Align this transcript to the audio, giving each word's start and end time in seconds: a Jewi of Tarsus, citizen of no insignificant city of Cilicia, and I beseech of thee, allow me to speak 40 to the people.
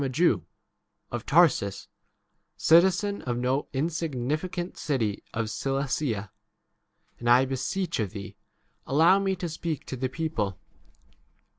a 0.03 0.09
Jewi 0.09 0.41
of 1.11 1.27
Tarsus, 1.27 1.87
citizen 2.57 3.21
of 3.21 3.37
no 3.37 3.67
insignificant 3.71 4.75
city 4.75 5.21
of 5.31 5.47
Cilicia, 5.51 6.31
and 7.19 7.29
I 7.29 7.45
beseech 7.45 7.99
of 7.99 8.09
thee, 8.09 8.35
allow 8.87 9.19
me 9.19 9.35
to 9.35 9.47
speak 9.47 9.81
40 9.81 9.85
to 9.85 9.95
the 9.97 10.09
people. 10.09 10.59